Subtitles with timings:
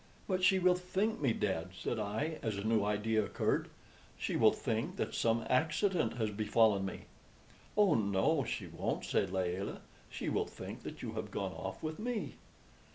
[0.27, 3.67] "But she will think me dead," said I, as a new idea occurred.
[4.17, 7.01] "She will think that some accident has befallen me."
[7.77, 11.99] "Oh no, she won't," said Layelah; "she will think that you have gone off with
[11.99, 12.33] me."